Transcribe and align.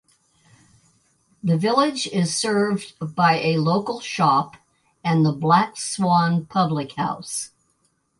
The 1.43 1.59
village 1.59 2.07
is 2.07 2.35
served 2.35 2.93
by 3.13 3.37
a 3.37 3.57
local 3.57 3.99
shop 3.99 4.57
and 5.03 5.23
the 5.23 5.31
Black 5.31 5.77
Swan 5.77 6.47
public 6.47 6.93
house. 6.93 7.51